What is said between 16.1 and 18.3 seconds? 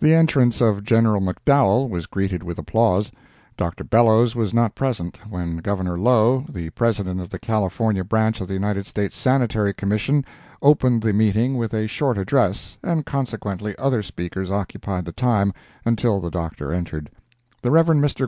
the Dr. entered. The Rev. Mr.